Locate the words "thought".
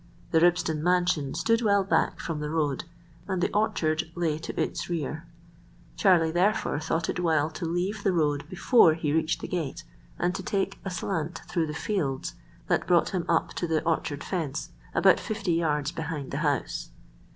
6.79-7.07